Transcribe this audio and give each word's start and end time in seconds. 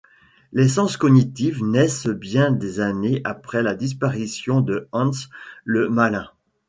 Les 0.51 0.67
sciences 0.67 0.97
cognitives 0.97 1.63
naissent 1.63 2.07
bien 2.07 2.49
des 2.51 2.79
années 2.79 3.21
après 3.23 3.61
la 3.61 3.75
disparition 3.75 4.59
de 4.59 4.89
Hans 4.91 5.11
le 5.63 5.89
Malin. 5.91 6.27